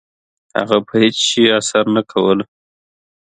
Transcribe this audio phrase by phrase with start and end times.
[0.57, 2.43] هغه په هیڅ شي اسره نه کوله..